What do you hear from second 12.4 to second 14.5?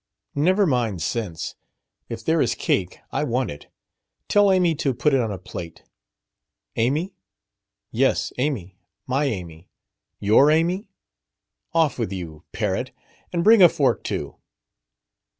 parrot! And bring a fork too."